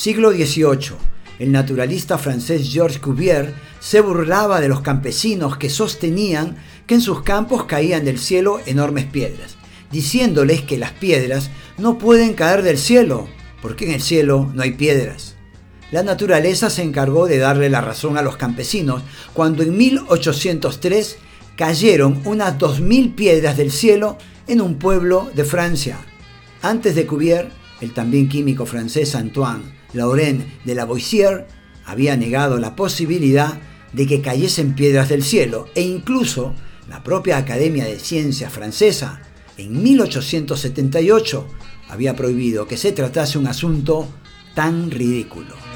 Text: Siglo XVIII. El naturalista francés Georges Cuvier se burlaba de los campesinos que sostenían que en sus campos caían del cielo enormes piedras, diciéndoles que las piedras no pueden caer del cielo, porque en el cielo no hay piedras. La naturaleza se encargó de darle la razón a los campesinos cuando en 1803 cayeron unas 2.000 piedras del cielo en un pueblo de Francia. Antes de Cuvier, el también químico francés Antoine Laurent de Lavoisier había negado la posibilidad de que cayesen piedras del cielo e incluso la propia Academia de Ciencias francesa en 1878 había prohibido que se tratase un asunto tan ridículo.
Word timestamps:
Siglo 0.00 0.30
XVIII. 0.32 0.96
El 1.38 1.52
naturalista 1.52 2.16
francés 2.16 2.70
Georges 2.72 3.00
Cuvier 3.00 3.52
se 3.80 4.00
burlaba 4.00 4.58
de 4.58 4.66
los 4.66 4.80
campesinos 4.80 5.58
que 5.58 5.68
sostenían 5.68 6.56
que 6.86 6.94
en 6.94 7.02
sus 7.02 7.22
campos 7.22 7.64
caían 7.64 8.06
del 8.06 8.18
cielo 8.18 8.62
enormes 8.64 9.04
piedras, 9.04 9.56
diciéndoles 9.92 10.62
que 10.62 10.78
las 10.78 10.92
piedras 10.92 11.50
no 11.76 11.98
pueden 11.98 12.32
caer 12.32 12.62
del 12.62 12.78
cielo, 12.78 13.28
porque 13.60 13.84
en 13.84 13.92
el 13.92 14.00
cielo 14.00 14.50
no 14.54 14.62
hay 14.62 14.70
piedras. 14.70 15.34
La 15.90 16.02
naturaleza 16.02 16.70
se 16.70 16.82
encargó 16.82 17.26
de 17.26 17.36
darle 17.36 17.68
la 17.68 17.82
razón 17.82 18.16
a 18.16 18.22
los 18.22 18.38
campesinos 18.38 19.02
cuando 19.34 19.62
en 19.62 19.76
1803 19.76 21.18
cayeron 21.56 22.22
unas 22.24 22.56
2.000 22.56 23.14
piedras 23.14 23.58
del 23.58 23.70
cielo 23.70 24.16
en 24.46 24.62
un 24.62 24.78
pueblo 24.78 25.30
de 25.34 25.44
Francia. 25.44 25.98
Antes 26.62 26.94
de 26.94 27.04
Cuvier, 27.04 27.59
el 27.80 27.92
también 27.92 28.28
químico 28.28 28.66
francés 28.66 29.14
Antoine 29.14 29.62
Laurent 29.92 30.44
de 30.64 30.74
Lavoisier 30.74 31.46
había 31.84 32.16
negado 32.16 32.58
la 32.58 32.76
posibilidad 32.76 33.58
de 33.92 34.06
que 34.06 34.20
cayesen 34.20 34.74
piedras 34.74 35.08
del 35.08 35.22
cielo 35.22 35.68
e 35.74 35.82
incluso 35.82 36.54
la 36.88 37.02
propia 37.02 37.38
Academia 37.38 37.84
de 37.84 37.98
Ciencias 37.98 38.52
francesa 38.52 39.22
en 39.56 39.82
1878 39.82 41.46
había 41.88 42.14
prohibido 42.14 42.66
que 42.66 42.76
se 42.76 42.92
tratase 42.92 43.38
un 43.38 43.46
asunto 43.46 44.08
tan 44.54 44.90
ridículo. 44.90 45.69